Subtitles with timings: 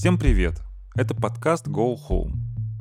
[0.00, 0.62] Всем привет!
[0.94, 2.32] Это подкаст Go Home.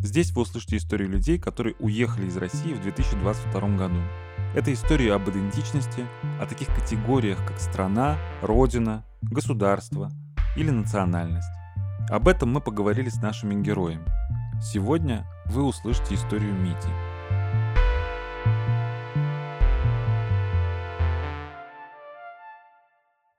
[0.02, 4.00] Здесь вы услышите истории людей, которые уехали из России в 2022 году.
[4.56, 6.08] Это истории об идентичности,
[6.40, 10.10] о таких категориях, как страна, родина, государство
[10.56, 11.52] или национальность.
[12.10, 14.08] Об этом мы поговорили с нашими героями.
[14.62, 16.88] Сегодня вы услышите историю Мити–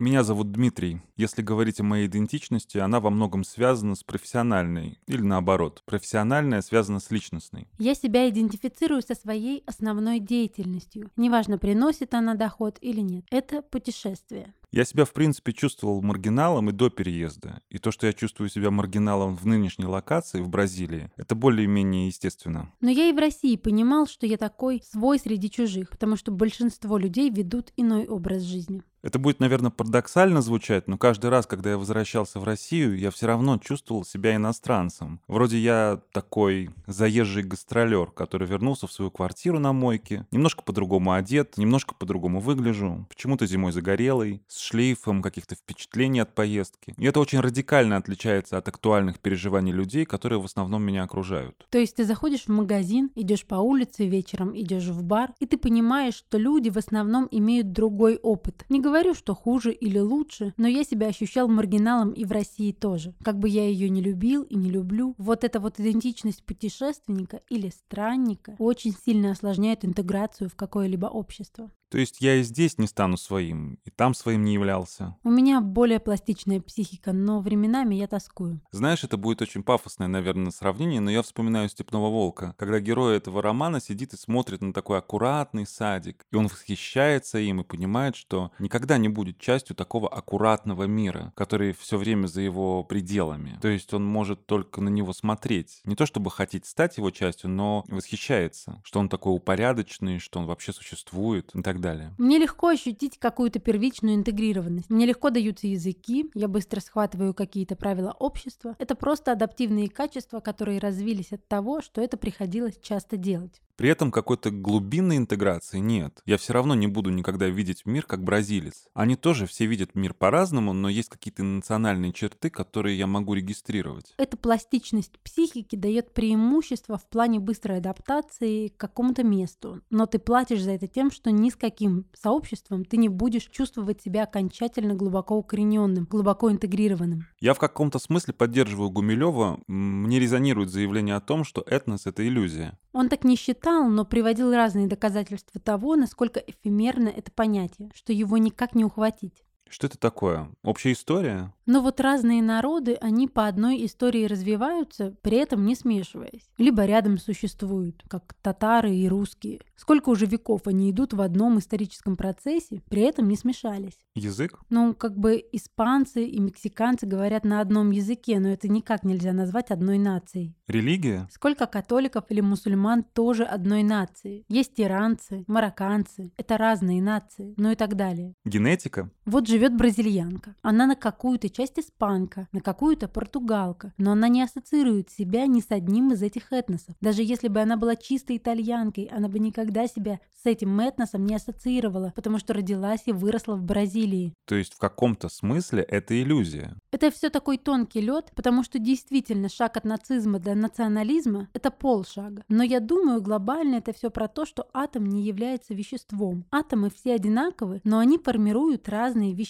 [0.01, 1.03] Меня зовут Дмитрий.
[1.19, 7.01] Если говорить о моей идентичности, она во многом связана с профессиональной, или наоборот, профессиональная связана
[7.01, 7.69] с личностной.
[7.79, 11.11] Я себя идентифицирую со своей основной деятельностью.
[11.17, 13.27] Неважно, приносит она доход или нет.
[13.31, 14.55] Это путешествие.
[14.73, 17.61] Я себя, в принципе, чувствовал маргиналом и до переезда.
[17.69, 22.73] И то, что я чувствую себя маргиналом в нынешней локации, в Бразилии, это более-менее естественно.
[22.81, 26.97] Но я и в России понимал, что я такой свой среди чужих, потому что большинство
[26.97, 28.83] людей ведут иной образ жизни.
[29.03, 33.27] Это будет, наверное, парадоксально звучать, но каждый раз, когда я возвращался в Россию, я все
[33.27, 35.21] равно чувствовал себя иностранцем.
[35.27, 41.57] Вроде я такой заезжий гастролер, который вернулся в свою квартиру на мойке, немножко по-другому одет,
[41.57, 46.95] немножко по-другому выгляжу, почему-то зимой загорелый, с шлейфом каких-то впечатлений от поездки.
[46.99, 51.67] И это очень радикально отличается от актуальных переживаний людей, которые в основном меня окружают.
[51.71, 55.57] То есть ты заходишь в магазин, идешь по улице вечером, идешь в бар, и ты
[55.57, 58.67] понимаешь, что люди в основном имеют другой опыт.
[58.69, 63.15] Не говорю, что хуже или лучше, но я себя ощущал маргиналом и в России тоже.
[63.23, 67.69] Как бы я ее не любил и не люблю, вот эта вот идентичность путешественника или
[67.69, 71.71] странника очень сильно осложняет интеграцию в какое-либо общество.
[71.91, 75.17] То есть я и здесь не стану своим, и там своим не являлся.
[75.25, 78.61] У меня более пластичная психика, но временами я тоскую.
[78.71, 83.43] Знаешь, это будет очень пафосное, наверное, сравнение, но я вспоминаю «Степного волка», когда герой этого
[83.43, 88.53] романа сидит и смотрит на такой аккуратный садик, и он восхищается им и понимает, что
[88.61, 93.59] никогда не будет частью такого аккуратного мира, который все время за его пределами.
[93.61, 95.81] То есть он может только на него смотреть.
[95.85, 100.47] Не то чтобы хотеть стать его частью, но восхищается, что он такой упорядоченный, что он
[100.47, 102.15] вообще существует и так далее.
[102.19, 104.91] Мне легко ощутить какую-то первичную интегрированность.
[104.91, 108.77] Мне легко даются языки, я быстро схватываю какие-то правила общества.
[108.79, 113.61] Это просто адаптивные качества, которые развились от того, что это приходилось часто делать.
[113.81, 116.21] При этом какой-то глубинной интеграции нет.
[116.27, 118.85] Я все равно не буду никогда видеть мир как бразилец.
[118.93, 124.13] Они тоже все видят мир по-разному, но есть какие-то национальные черты, которые я могу регистрировать.
[124.19, 129.81] Эта пластичность психики дает преимущество в плане быстрой адаптации к какому-то месту.
[129.89, 134.03] Но ты платишь за это тем, что ни с каким сообществом ты не будешь чувствовать
[134.03, 137.29] себя окончательно глубоко укорененным, глубоко интегрированным.
[137.41, 139.59] Я в каком-то смысле поддерживаю Гумилева.
[139.69, 142.79] Мне резонирует заявление о том, что этнос— это иллюзия.
[142.93, 143.37] Он так не
[143.71, 149.45] считал, но приводил разные доказательства того, насколько эфемерно это понятие, что его никак не ухватить.
[149.71, 150.51] Что это такое?
[150.65, 151.55] Общая история?
[151.65, 156.51] Но вот разные народы, они по одной истории развиваются, при этом не смешиваясь.
[156.59, 159.61] Либо рядом существуют, как татары и русские.
[159.77, 163.97] Сколько уже веков они идут в одном историческом процессе, при этом не смешались.
[164.17, 164.59] Язык?
[164.69, 169.71] Ну, как бы испанцы и мексиканцы говорят на одном языке, но это никак нельзя назвать
[169.71, 170.57] одной нацией.
[170.67, 171.29] Религия?
[171.31, 174.45] Сколько католиков или мусульман тоже одной нации.
[174.49, 176.33] Есть иранцы, марокканцы.
[176.37, 178.35] Это разные нации, ну и так далее.
[178.45, 179.09] Генетика?
[179.25, 180.55] Вот живет бразильянка.
[180.63, 185.67] Она на какую-то часть испанка, на какую-то португалка, но она не ассоциирует себя ни с
[185.69, 186.95] одним из этих этносов.
[187.03, 191.35] Даже если бы она была чистой итальянкой, она бы никогда себя с этим этносом не
[191.35, 194.33] ассоциировала, потому что родилась и выросла в Бразилии.
[194.47, 196.75] То есть в каком-то смысле это иллюзия?
[196.91, 202.45] Это все такой тонкий лед, потому что действительно шаг от нацизма до национализма– это полшага.
[202.49, 206.47] Но я думаю, глобально это все про то, что атом не является веществом.
[206.51, 209.50] Атомы все одинаковы, но они формируют разные вещества.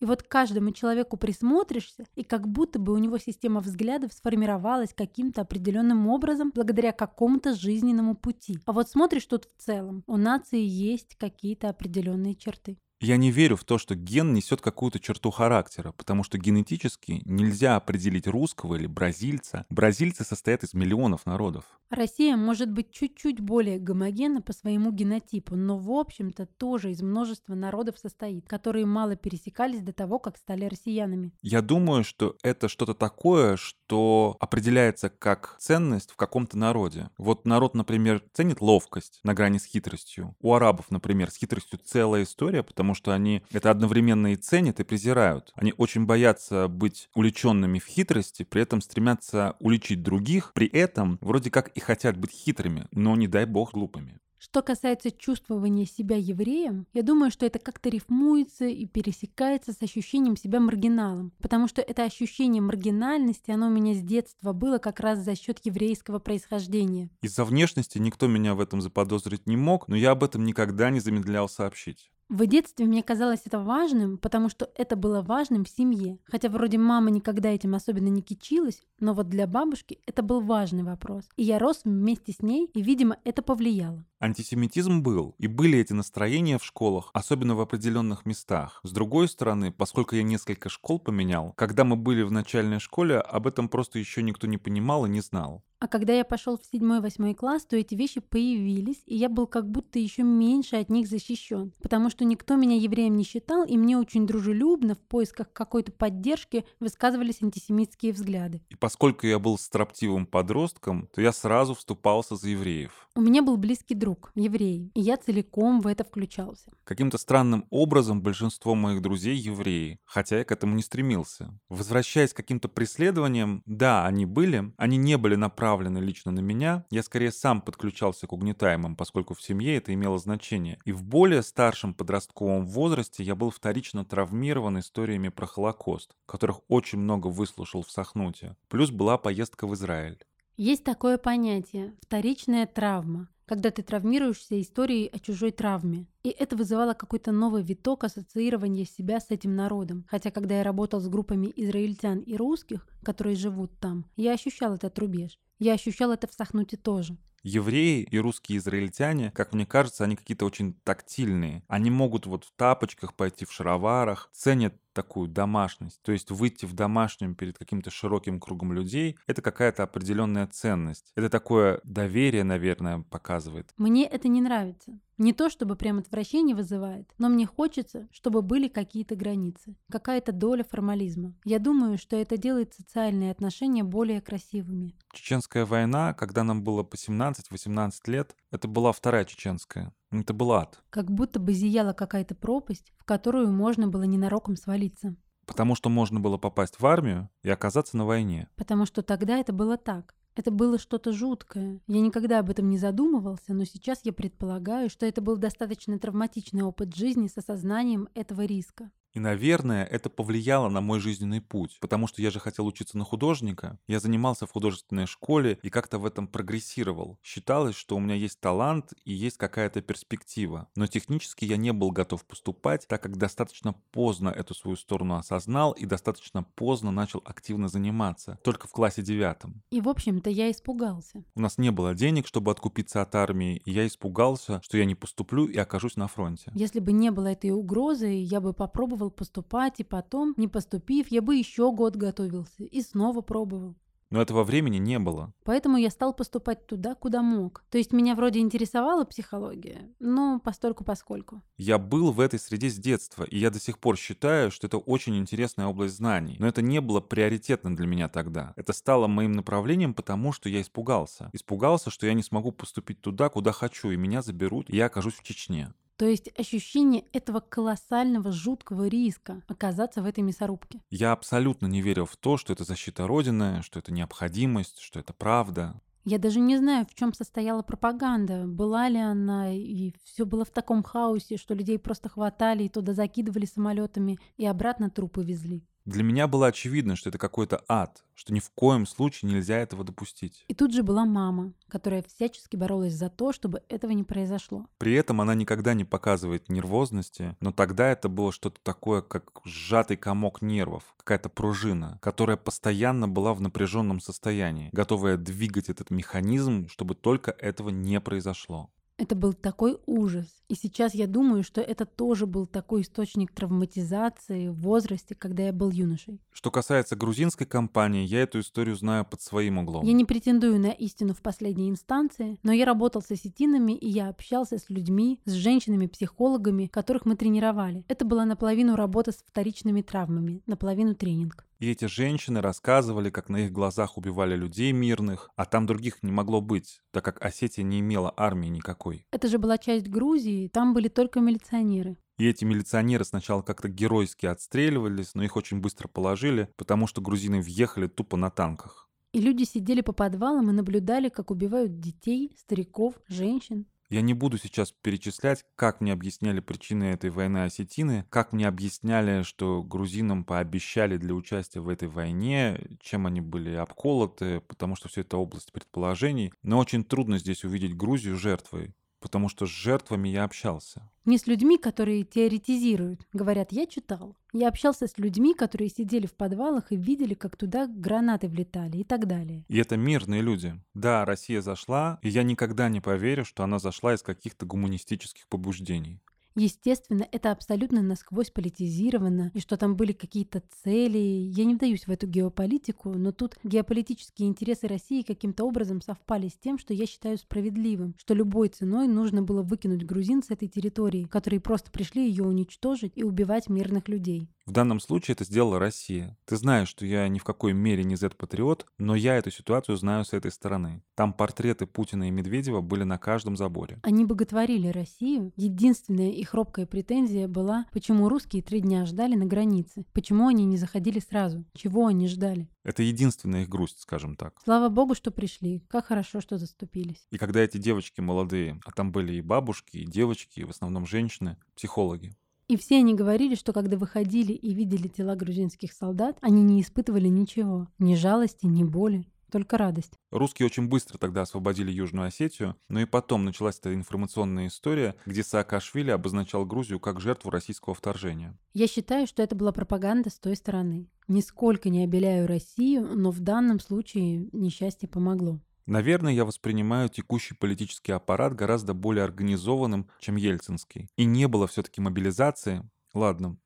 [0.00, 4.92] И вот каждому человеку присмотреться смотришься, и как будто бы у него система взглядов сформировалась
[4.94, 8.58] каким-то определенным образом благодаря какому-то жизненному пути.
[8.66, 12.78] А вот смотришь тут в целом, у нации есть какие-то определенные черты.
[13.00, 17.76] Я не верю в то, что ген несет какую-то черту характера, потому что генетически нельзя
[17.76, 19.66] определить русского или бразильца.
[19.70, 21.64] Бразильцы состоят из миллионов народов.
[21.90, 27.54] Россия может быть чуть-чуть более гомогенна по своему генотипу, но в общем-то тоже из множества
[27.54, 31.32] народов состоит, которые мало пересекались до того, как стали россиянами.
[31.40, 37.08] Я думаю, что это что-то такое, что определяется как ценность в каком-то народе.
[37.16, 40.36] Вот народ, например, ценит ловкость на грани с хитростью.
[40.40, 44.84] У арабов, например, с хитростью целая история, потому что они это одновременно и ценят, и
[44.84, 45.52] презирают.
[45.54, 51.50] Они очень боятся быть увлеченными в хитрости, при этом стремятся уличить других, при этом вроде
[51.50, 54.20] как и хотят быть хитрыми, но не дай бог глупыми.
[54.40, 60.36] Что касается чувствования себя евреем, я думаю, что это как-то рифмуется и пересекается с ощущением
[60.36, 65.18] себя маргиналом, потому что это ощущение маргинальности, оно у меня с детства было как раз
[65.18, 67.10] за счет еврейского происхождения.
[67.20, 71.00] Из-за внешности никто меня в этом заподозрить не мог, но я об этом никогда не
[71.00, 72.12] замедлял сообщить.
[72.28, 76.18] В детстве мне казалось это важным, потому что это было важным в семье.
[76.26, 80.82] Хотя вроде мама никогда этим особенно не кичилась, но вот для бабушки это был важный
[80.82, 81.24] вопрос.
[81.36, 84.04] И я рос вместе с ней, и, видимо, это повлияло.
[84.20, 88.80] Антисемитизм был, и были эти настроения в школах, особенно в определенных местах.
[88.82, 93.46] С другой стороны, поскольку я несколько школ поменял, когда мы были в начальной школе, об
[93.46, 95.62] этом просто еще никто не понимал и не знал.
[95.80, 99.70] А когда я пошел в седьмой-восьмой класс, то эти вещи появились, и я был как
[99.70, 103.96] будто еще меньше от них защищен, потому что никто меня евреем не считал, и мне
[103.96, 108.60] очень дружелюбно в поисках какой-то поддержки высказывались антисемитские взгляды.
[108.70, 113.08] И поскольку я был строптивым подростком, то я сразу вступался за евреев.
[113.14, 116.72] У меня был близкий друг, еврей, и я целиком в это включался.
[116.82, 121.56] Каким-то странным образом большинство моих друзей евреи, хотя я к этому не стремился.
[121.68, 126.86] Возвращаясь к каким-то преследованиям, да, они были, они не были направлены направлены лично на меня,
[126.90, 130.78] я скорее сам подключался к угнетаемым, поскольку в семье это имело значение.
[130.86, 137.00] И в более старшем подростковом возрасте я был вторично травмирован историями про Холокост, которых очень
[137.00, 138.56] много выслушал в Сахнуте.
[138.68, 140.18] Плюс была поездка в Израиль.
[140.56, 146.06] Есть такое понятие– вторичная травма когда ты травмируешься историей о чужой травме.
[146.22, 150.04] И это вызывало какой-то новый виток ассоциирования себя с этим народом.
[150.10, 154.98] Хотя, когда я работал с группами израильтян и русских, которые живут там, я ощущал этот
[154.98, 155.38] рубеж.
[155.58, 157.16] Я ощущал это в Сахнуте тоже.
[157.42, 161.62] Евреи и русские израильтяне, как мне кажется, они какие-то очень тактильные.
[161.68, 166.02] Они могут вот в тапочках пойти в шароварах, ценят такую домашность.
[166.02, 171.12] То есть выйти в домашнем перед каким-то широким кругом людей– это какая-то определенная ценность.
[171.14, 173.72] Это такое доверие, наверное, показывает.
[173.76, 174.98] Мне это не нравится.
[175.18, 180.62] Не то, чтобы прям отвращение вызывает, но мне хочется, чтобы были какие-то границы, какая-то доля
[180.62, 181.34] формализма.
[181.44, 184.94] Я думаю, что это делает социальные отношения более красивыми.
[185.12, 189.92] Чеченская война, когда нам было по 17-18 лет, это была вторая чеченская.
[190.12, 190.80] Это был ад.
[190.90, 195.16] Как будто бы зияла какая-то пропасть, в которую можно было ненароком свалиться.
[195.46, 198.48] Потому что можно было попасть в армию и оказаться на войне.
[198.54, 200.14] Потому что тогда это было так.
[200.38, 201.80] Это было что-то жуткое.
[201.88, 206.62] Я никогда об этом не задумывался, но сейчас я предполагаю, что это был достаточно травматичный
[206.62, 208.92] опыт жизни с осознанием этого риска.
[209.18, 213.02] И, наверное, это повлияло на мой жизненный путь, потому что я же хотел учиться на
[213.02, 213.76] художника.
[213.88, 217.18] Я занимался в художественной школе и как-то в этом прогрессировал.
[217.20, 220.68] Считалось, что у меня есть талант и есть какая-то перспектива.
[220.76, 225.72] Но технически я не был готов поступать, так как достаточно поздно эту свою сторону осознал
[225.72, 228.38] и достаточно поздно начал активно заниматься.
[228.44, 229.64] Только в классе девятом.
[229.70, 231.24] И, в общем-то, я испугался.
[231.34, 234.94] У нас не было денег, чтобы откупиться от армии, и я испугался, что я не
[234.94, 236.52] поступлю и окажусь на фронте.
[236.54, 241.10] Если бы не было этой угрозы, я бы попробовал пробовал поступать, и потом, не поступив,
[241.10, 243.74] я бы еще год готовился и снова пробовал.
[244.10, 245.34] Но этого времени не было.
[245.44, 247.62] Поэтому я стал поступать туда, куда мог.
[247.70, 251.42] То есть меня вроде интересовала психология, но постольку поскольку.
[251.58, 254.78] Я был в этой среде с детства, и я до сих пор считаю, что это
[254.78, 256.36] очень интересная область знаний.
[256.38, 258.54] Но это не было приоритетно для меня тогда.
[258.56, 261.28] Это стало моим направлением, потому что я испугался.
[261.34, 265.16] Испугался, что я не смогу поступить туда, куда хочу, и меня заберут, и я окажусь
[265.16, 265.74] в Чечне.
[265.98, 270.80] То есть ощущение этого колоссального, жуткого риска оказаться в этой мясорубке.
[270.90, 275.12] Я абсолютно не верил в то, что это защита Родины, что это необходимость, что это
[275.12, 275.80] правда.
[276.04, 280.50] Я даже не знаю, в чем состояла пропаганда, была ли она, и все было в
[280.50, 285.66] таком хаосе, что людей просто хватали и туда закидывали самолетами и обратно трупы везли.
[285.88, 289.84] Для меня было очевидно, что это какой-то ад, что ни в коем случае нельзя этого
[289.84, 290.44] допустить.
[290.46, 294.66] И тут же была мама, которая всячески боролась за то, чтобы этого не произошло.
[294.76, 299.96] При этом она никогда не показывает нервозности, но тогда это было что-то такое, как сжатый
[299.96, 306.96] комок нервов, какая-то пружина, которая постоянно была в напряженном состоянии, готовая двигать этот механизм, чтобы
[306.96, 308.68] только этого не произошло.
[308.98, 310.26] Это был такой ужас.
[310.48, 315.52] И сейчас я думаю, что это тоже был такой источник травматизации в возрасте, когда я
[315.52, 316.20] был юношей.
[316.32, 319.84] Что касается грузинской компании, я эту историю знаю под своим углом.
[319.84, 324.08] Я не претендую на истину в последней инстанции, но я работал с осетинами, и я
[324.08, 327.84] общался с людьми, с женщинами-психологами, которых мы тренировали.
[327.86, 331.47] Это была наполовину работа с вторичными травмами, наполовину тренинг.
[331.58, 336.12] И эти женщины рассказывали, как на их глазах убивали людей мирных, а там других не
[336.12, 339.06] могло быть, так как Осетия не имела армии никакой.
[339.10, 341.96] Это же была часть Грузии, там были только милиционеры.
[342.16, 347.40] И эти милиционеры сначала как-то геройски отстреливались, но их очень быстро положили, потому что грузины
[347.40, 348.88] въехали тупо на танках.
[349.12, 353.66] И люди сидели по подвалам и наблюдали, как убивают детей, стариков, женщин.
[353.90, 359.22] Я не буду сейчас перечислять, как мне объясняли причины этой войны осетины, как мне объясняли,
[359.22, 365.00] что грузинам пообещали для участия в этой войне, чем они были обколоты, потому что все
[365.00, 366.32] это область предположений.
[366.42, 370.90] Но очень трудно здесь увидеть Грузию жертвой потому что с жертвами я общался.
[371.04, 373.06] Не с людьми, которые теоретизируют.
[373.12, 374.16] Говорят, я читал.
[374.32, 378.84] Я общался с людьми, которые сидели в подвалах и видели, как туда гранаты влетали и
[378.84, 379.44] так далее.
[379.48, 380.60] И это мирные люди.
[380.74, 386.02] Да, Россия зашла, и я никогда не поверю, что она зашла из каких-то гуманистических побуждений.
[386.34, 390.98] Естественно, это абсолютно насквозь политизировано, и что там были какие-то цели.
[390.98, 396.36] Я не вдаюсь в эту геополитику, но тут геополитические интересы России каким-то образом совпали с
[396.36, 401.04] тем, что я считаю справедливым, что любой ценой нужно было выкинуть грузин с этой территории,
[401.04, 404.28] которые просто пришли ее уничтожить и убивать мирных людей.
[404.48, 406.16] В данном случае это сделала Россия.
[406.24, 410.06] Ты знаешь, что я ни в какой мере не Z-патриот, но я эту ситуацию знаю
[410.06, 410.82] с этой стороны.
[410.94, 413.78] Там портреты Путина и Медведева были на каждом заборе.
[413.82, 415.32] Они боготворили Россию.
[415.36, 420.56] Единственная их робкая претензия была, почему русские три дня ждали на границе, почему они не
[420.56, 422.48] заходили сразу, чего они ждали.
[422.64, 424.40] Это единственная их грусть, скажем так.
[424.44, 425.62] Слава богу, что пришли.
[425.68, 427.06] Как хорошо, что заступились.
[427.10, 430.86] И когда эти девочки молодые, а там были и бабушки, и девочки, и в основном
[430.86, 432.14] женщины, психологи,
[432.48, 437.08] и все они говорили, что когда выходили и видели тела грузинских солдат, они не испытывали
[437.08, 437.68] ничего.
[437.78, 439.06] Ни жалости, ни боли.
[439.30, 439.92] Только радость.
[440.10, 445.22] Русские очень быстро тогда освободили Южную Осетию, но и потом началась эта информационная история, где
[445.22, 448.36] Саакашвили обозначал Грузию как жертву российского вторжения.
[448.54, 450.88] Я считаю, что это была пропаганда с той стороны.
[451.08, 455.40] Нисколько не обеляю Россию, но в данном случае несчастье помогло.
[455.68, 460.88] Наверное, я воспринимаю текущий политический аппарат гораздо более организованным, чем ельцинский.
[460.96, 462.62] И не было все-таки мобилизации.
[462.94, 463.36] Ладно,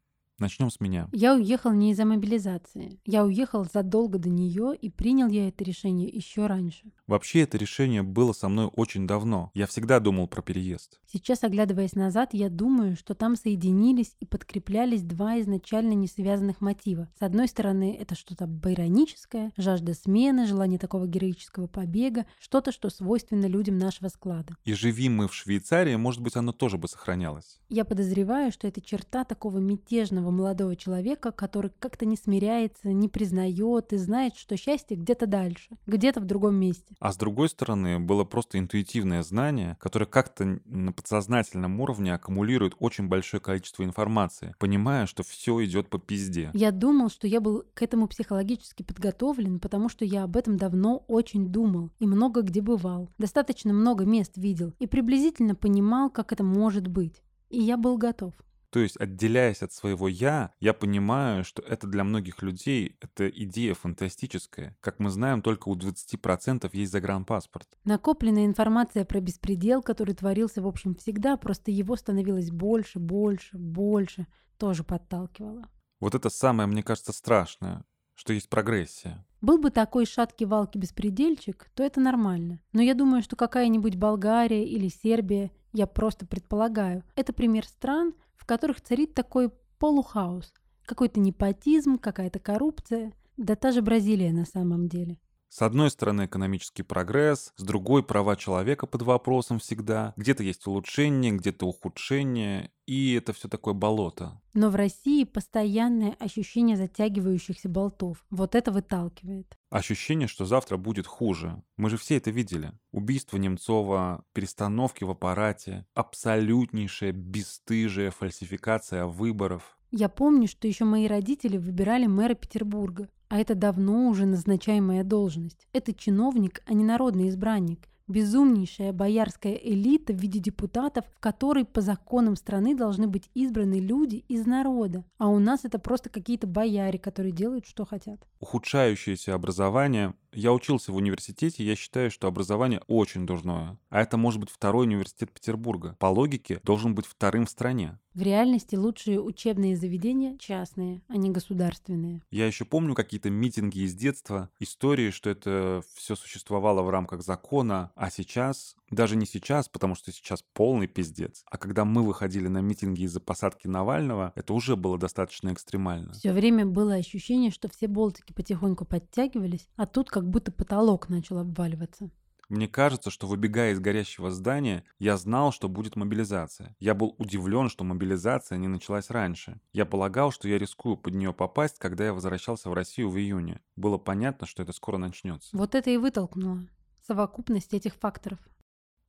[0.42, 1.08] Начнем с меня.
[1.12, 2.98] Я уехал не из-за мобилизации.
[3.04, 6.90] Я уехал задолго до нее и принял я это решение еще раньше.
[7.06, 9.52] Вообще это решение было со мной очень давно.
[9.54, 10.98] Я всегда думал про переезд.
[11.06, 17.08] Сейчас, оглядываясь назад, я думаю, что там соединились и подкреплялись два изначально не связанных мотива.
[17.20, 23.46] С одной стороны, это что-то байроническое, жажда смены, желание такого героического побега, что-то, что свойственно
[23.46, 24.56] людям нашего склада.
[24.64, 27.60] И живи мы в Швейцарии, может быть, оно тоже бы сохранялось.
[27.68, 33.92] Я подозреваю, что это черта такого мятежного молодого человека, который как-то не смиряется, не признает
[33.92, 36.94] и знает, что счастье где-то дальше, где-то в другом месте.
[36.98, 43.08] А с другой стороны, было просто интуитивное знание, которое как-то на подсознательном уровне аккумулирует очень
[43.08, 46.50] большое количество информации, понимая, что все идет по пизде.
[46.54, 51.04] Я думал, что я был к этому психологически подготовлен, потому что я об этом давно
[51.08, 53.08] очень думал и много где бывал.
[53.18, 57.22] Достаточно много мест видел и приблизительно понимал, как это может быть.
[57.50, 58.32] И я был готов.
[58.72, 63.74] То есть, отделяясь от своего «я», я понимаю, что это для многих людей это идея
[63.74, 64.74] фантастическая.
[64.80, 67.68] Как мы знаем, только у 20% есть загранпаспорт.
[67.84, 74.26] Накопленная информация про беспредел, который творился, в общем, всегда, просто его становилось больше, больше, больше,
[74.56, 75.68] тоже подталкивало.
[76.00, 79.26] Вот это самое, мне кажется, страшное, что есть прогрессия.
[79.42, 82.58] Был бы такой шаткий-валки беспредельчик, то это нормально.
[82.72, 88.44] Но я думаю, что какая-нибудь Болгария или Сербия, я просто предполагаю, это пример стран, в
[88.44, 90.52] которых царит такой полухаос.
[90.84, 93.12] Какой-то непотизм, какая-то коррупция.
[93.36, 95.20] Да та же Бразилия на самом деле.
[95.54, 100.14] С одной стороны экономический прогресс, с другой права человека под вопросом всегда.
[100.16, 104.40] Где-то есть улучшение, где-то ухудшение, и это все такое болото.
[104.54, 108.24] Но в России постоянное ощущение затягивающихся болтов.
[108.30, 109.58] Вот это выталкивает.
[109.68, 111.62] Ощущение, что завтра будет хуже.
[111.76, 112.72] Мы же все это видели.
[112.90, 119.76] Убийство Немцова, перестановки в аппарате, абсолютнейшая бесстыжая фальсификация выборов.
[119.90, 123.10] Я помню, что еще мои родители выбирали мэра Петербурга.
[123.32, 125.66] А это давно уже назначаемая должность.
[125.72, 131.80] Это чиновник, а не народный избранник безумнейшая боярская элита в виде депутатов, в которой по
[131.80, 135.04] законам страны должны быть избраны люди из народа.
[135.18, 138.20] А у нас это просто какие-то бояре, которые делают, что хотят.
[138.40, 140.14] Ухудшающееся образование.
[140.32, 143.78] Я учился в университете, я считаю, что образование очень дурное.
[143.90, 145.96] А это может быть второй университет Петербурга.
[145.98, 147.98] По логике, должен быть вторым в стране.
[148.14, 152.20] В реальности лучшие учебные заведения частные, а не государственные.
[152.30, 157.90] Я еще помню какие-то митинги из детства, истории, что это все существовало в рамках закона,
[157.94, 162.58] а сейчас, даже не сейчас, потому что сейчас полный пиздец, а когда мы выходили на
[162.58, 166.12] митинги из-за посадки Навального, это уже было достаточно экстремально.
[166.12, 171.38] Все время было ощущение, что все болтики потихоньку подтягивались, а тут как будто потолок начал
[171.38, 172.10] обваливаться.
[172.48, 176.76] Мне кажется, что выбегая из горящего здания, я знал, что будет мобилизация.
[176.80, 179.60] Я был удивлен, что мобилизация не началась раньше.
[179.72, 183.60] Я полагал, что я рискую под нее попасть, когда я возвращался в Россию в июне.
[183.76, 185.56] Было понятно, что это скоро начнется.
[185.56, 186.66] Вот это и вытолкнуло.
[187.06, 188.38] Совокупность этих факторов.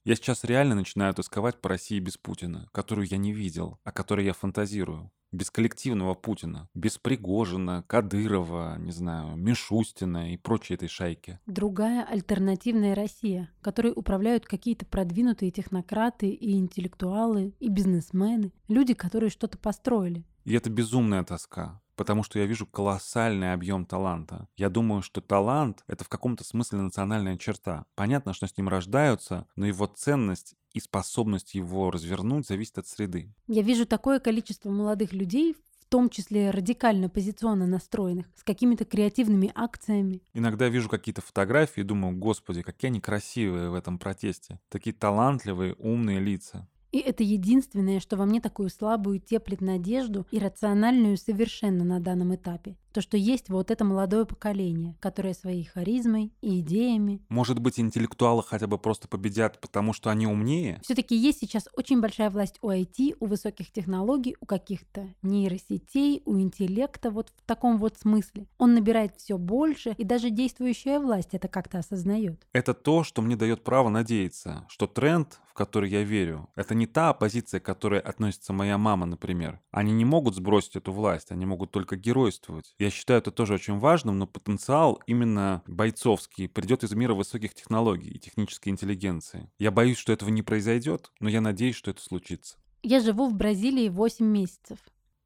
[0.05, 4.25] Я сейчас реально начинаю тосковать по России без Путина, которую я не видел, о которой
[4.25, 5.09] я фантазирую.
[5.31, 11.39] Без коллективного Путина, без Пригожина, Кадырова, не знаю, Мишустина и прочей этой шайки.
[11.45, 19.57] Другая альтернативная Россия, которой управляют какие-то продвинутые технократы и интеллектуалы, и бизнесмены, люди, которые что-то
[19.57, 20.25] построили.
[20.43, 24.47] И это безумная тоска потому что я вижу колоссальный объем таланта.
[24.55, 27.85] Я думаю, что талант— это в каком-то смысле национальная черта.
[27.95, 33.33] Понятно, что с ним рождаются, но его ценность и способность его развернуть зависит от среды.
[33.47, 39.51] Я вижу такое количество молодых людей, в том числе радикально позиционно настроенных, с какими-то креативными
[39.53, 40.23] акциями.
[40.33, 44.59] Иногда вижу какие-то фотографии и думаю, господи, какие они красивые в этом протесте.
[44.69, 46.67] Такие талантливые, умные лица.
[46.93, 52.77] И это единственное, что во мне такую слабую теплит надежду, иррациональную совершенно на данном этапе.
[52.93, 57.23] То, что есть вот это молодое поколение, которое своей харизмой и идеями.
[57.27, 60.79] Может быть, интеллектуалы хотя бы просто победят, потому что они умнее?
[60.83, 66.39] Все-таки есть сейчас очень большая власть у IT, у высоких технологий, у каких-то нейросетей, у
[66.39, 68.45] интеллекта вот в таком вот смысле.
[68.59, 72.45] Он набирает все больше, и даже действующая власть это как-то осознает.
[72.53, 76.82] Это то, что мне дает право надеяться, что тренд, в который я верю, это не
[76.85, 79.61] та оппозиция, к которой относится моя мама, например.
[79.71, 82.75] Они не могут сбросить эту власть, они могут только геройствовать.
[82.79, 88.09] Я считаю это тоже очень важным, но потенциал именно бойцовский придет из мира высоких технологий
[88.09, 89.49] и технической интеллигенции.
[89.59, 92.57] Я боюсь, что этого не произойдет, но я надеюсь, что это случится.
[92.81, 94.77] Я живу в Бразилии 8 месяцев.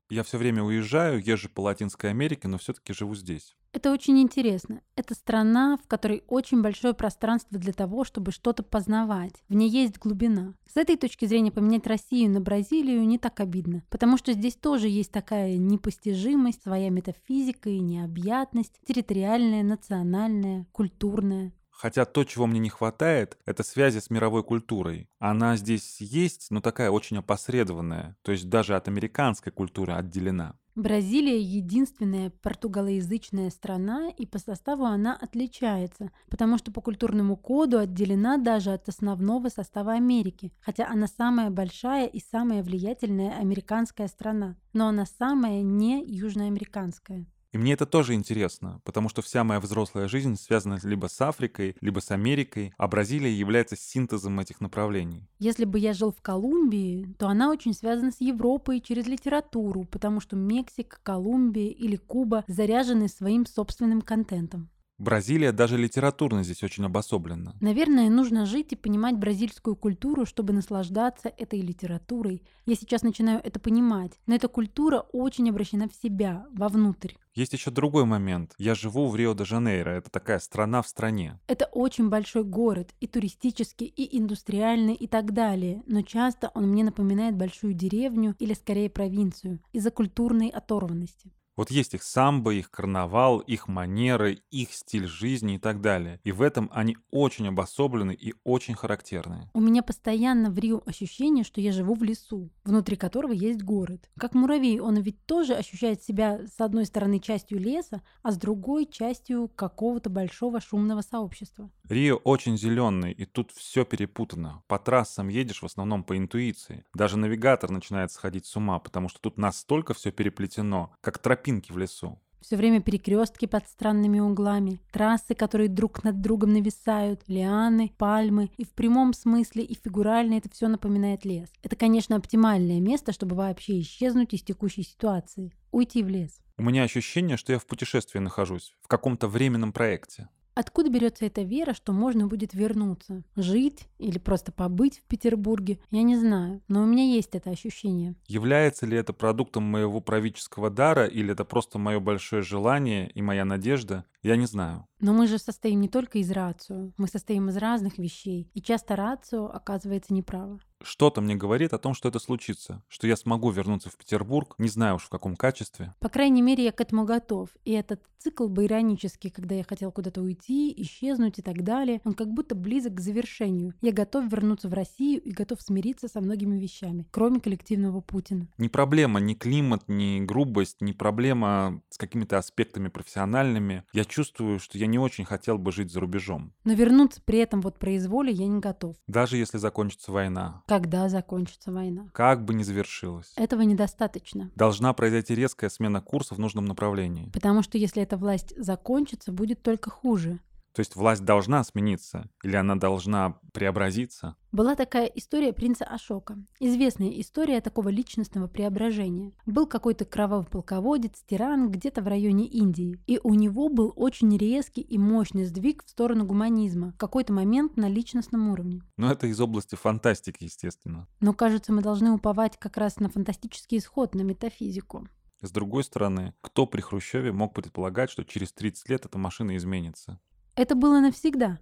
[0.10, 3.58] Я все время уезжаю, езжу по Латинской Америке, но все-таки живу здесь.
[3.74, 4.82] Это очень интересно.
[4.96, 9.34] Это страна, в которой очень большое пространство для того, чтобы что-то познавать.
[9.50, 10.54] В ней есть глубина.
[10.66, 14.88] С этой точки зрения поменять Россию на Бразилию не так обидно, потому что здесь тоже
[14.88, 21.52] есть такая непостижимость, своя метафизика и необъятность, территориальная, национальная, культурная.
[21.78, 25.08] Хотя то, чего мне не хватает, это связи с мировой культурой.
[25.20, 30.56] Она здесь есть, но такая очень опосредованная, то есть даже от американской культуры отделена.
[30.74, 38.38] Бразилия единственная португалоязычная страна, и по составу она отличается, потому что по культурному коду отделена
[38.38, 44.88] даже от основного состава Америки, хотя она самая большая и самая влиятельная американская страна, но
[44.88, 47.28] она самая не южноамериканская.
[47.54, 51.76] И мне это тоже интересно, потому что вся моя взрослая жизнь связана либо с Африкой,
[51.82, 55.28] либо с Америкой, а Бразилия является синтезом этих направлений.
[55.40, 60.20] Если бы я жил в Колумбии, то она очень связана с Европой через литературу, потому
[60.20, 64.70] что Мексика, Колумбия или Куба заряжены своим собственным контентом.
[64.98, 67.54] Бразилия даже литературно здесь очень обособлена.
[67.62, 72.42] Наверное, нужно жить и понимать бразильскую культуру, чтобы наслаждаться этой литературой.
[72.66, 77.14] Я сейчас начинаю это понимать, но эта культура очень обращена в себя, вовнутрь.
[77.36, 78.56] Есть еще другой момент.
[78.58, 79.92] Я живу в Рио-де-Жанейро.
[79.92, 81.40] Это такая страна в стране.
[81.46, 85.84] Это очень большой город, и туристический, и индустриальный, и так далее.
[85.86, 91.32] Но часто он мне напоминает большую деревню или скорее провинцию из-за культурной оторванности.
[91.58, 96.22] Вот есть их самбо, их карнавал, их манеры, их стиль жизни и так далее.
[96.24, 99.50] И в этом они очень обособлены и очень характерны.
[99.56, 104.08] У меня постоянно в Рио ощущение, что я живу в лесу, внутри которого есть город.
[104.20, 108.86] Как муравей, он ведь тоже ощущает себя с одной стороны частью леса, а с другой
[108.86, 111.72] частью какого-то большого шумного сообщества.
[111.90, 114.62] Рио очень зеленый, и тут все перепутано.
[114.68, 116.86] По трассам едешь в основном по интуиции.
[116.94, 121.18] Даже навигатор начинает сходить с ума, потому что тут настолько все переплетено, как
[121.48, 122.20] тропинки в лесу.
[122.42, 128.52] Все время перекрестки под странными углами, трассы, которые друг над другом нависают, лианы, пальмы.
[128.58, 131.50] И в прямом смысле, и фигурально это все напоминает лес.
[131.64, 135.52] Это, конечно, оптимальное место, чтобы вообще исчезнуть из текущей ситуации.
[135.72, 136.42] Уйти в лес.
[136.58, 140.30] У меня ощущение, что я в путешествии нахожусь, в каком-то временном проекте.
[140.60, 143.22] Откуда берется эта вера, что можно будет вернуться?
[143.36, 145.78] Жить или просто побыть в Петербурге?
[145.92, 148.16] Я не знаю, но у меня есть это ощущение.
[148.26, 153.46] Является ли это продуктом моего правительского дара или это просто мое большое желание и моя
[153.46, 154.06] надежда?
[154.28, 154.86] Я не знаю.
[155.00, 158.98] Но мы же состоим не только из рацио, мы состоим из разных вещей, и часто
[158.98, 160.60] рацио оказывается неправо.
[160.84, 164.70] Что-то мне говорит о том, что это случится, что я смогу вернуться в Петербург, не
[164.70, 165.94] знаю уж в каком качестве.
[166.00, 167.50] По крайней мере, я к этому готов.
[167.64, 172.14] И этот цикл бы иронический, когда я хотел куда-то уйти, исчезнуть и так далее, он
[172.14, 173.74] как будто близок к завершению.
[173.82, 178.48] Я готов вернуться в Россию и готов смириться со многими вещами, кроме коллективного Путина.
[178.58, 183.84] Не проблема ни климат, ни грубость, не проблема с какими-то аспектами профессиональными.
[183.94, 186.52] Я чувствую, что я не очень хотел бы жить за рубежом.
[186.64, 188.96] Но вернуться при этом вот произволе я не готов.
[189.06, 190.64] Даже если закончится война.
[190.68, 192.10] Когда закончится война?
[192.14, 193.32] Как бы ни завершилась.
[193.36, 194.50] Этого недостаточно.
[194.56, 197.30] Должна произойти резкая смена курса в нужном направлении.
[197.32, 200.40] Потому что если эта власть закончится, будет только хуже.
[200.78, 204.36] То есть власть должна смениться или она должна преобразиться?
[204.52, 206.38] Была такая история принца Ашока.
[206.60, 209.34] Известная история такого личностного преображения.
[209.48, 213.00] Был какой-то кровавый полководец, тиран где-то в районе Индии.
[213.08, 216.92] И у него был очень резкий и мощный сдвиг в сторону гуманизма.
[216.92, 218.84] В какой-то момент на личностном уровне.
[218.98, 221.08] Но это из области фантастики, естественно.
[221.22, 225.08] Но кажется, мы должны уповать как раз на фантастический исход, на метафизику.
[225.42, 230.20] С другой стороны, кто при Хрущеве мог предполагать, что через 30 лет эта машина изменится?
[230.58, 231.60] Это было навсегда,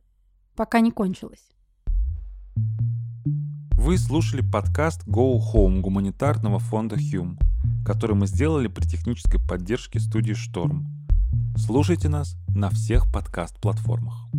[0.55, 1.51] пока не кончилось.
[3.75, 7.37] Вы слушали подкаст Go Home гуманитарного фонда Hume,
[7.85, 10.87] который мы сделали при технической поддержке студии Шторм.
[11.57, 14.29] Слушайте нас на всех подкаст-платформах.